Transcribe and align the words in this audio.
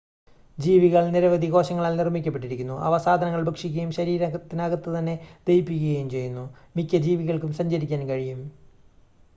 ജീവികൾ 0.57 1.03
നിരവധി 1.07 1.47
കോശങ്ങളാൽ 1.47 1.93
നിർമ്മിക്കപ്പെട്ടിരിക്കുന്നു 1.97 2.75
അവ 2.79 2.97
സാധനങ്ങൾ 2.97 3.41
ഭക്ഷിക്കുകയും 3.43 3.91
ശരീരത്തിനകത്ത് 3.91 4.97
തന്നെ 4.97 5.15
ദഹിപ്പിക്കുകയും 5.47 6.09
ചെയ്യുന്നു 6.09 6.45
മിക്ക 6.75 7.03
ജീവികൾക്കും 7.05 7.53
സഞ്ചരിക്കാൻ 7.53 8.03
കഴിയും 8.07 8.41